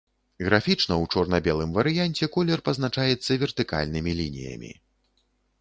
Графічна 0.45 0.93
ў 1.01 1.11
чорна-белым 1.15 1.75
варыянце 1.77 2.29
колер 2.37 2.65
пазначаецца 2.71 3.39
вертыкальнымі 3.45 4.11
лініямі. 4.23 4.71